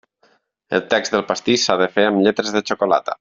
El 0.77 0.81
text 0.93 1.13
del 1.17 1.25
pastís 1.33 1.67
s'ha 1.69 1.77
de 1.85 1.91
fer 1.99 2.07
amb 2.09 2.25
lletres 2.29 2.57
de 2.59 2.67
xocolata. 2.71 3.09